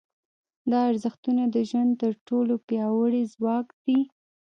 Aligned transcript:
دا 0.71 0.79
ارزښتونه 0.91 1.43
د 1.55 1.57
ژوند 1.69 1.91
تر 2.01 2.13
ټولو 2.27 2.53
پیاوړي 2.67 3.23
ځواک 3.33 3.67
دي. 3.83 3.99